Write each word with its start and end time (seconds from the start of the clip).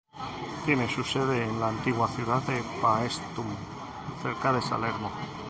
Tiene 0.65 0.89
su 0.89 1.03
sede 1.03 1.43
en 1.47 1.59
la 1.59 1.67
antigua 1.67 2.07
ciudad 2.07 2.41
de 2.41 2.63
Paestum, 2.81 3.45
cerca 4.23 4.51
de 4.51 4.59
Salerno. 4.59 5.11